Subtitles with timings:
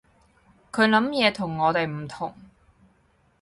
[0.71, 2.33] 佢諗嘢同我哋唔同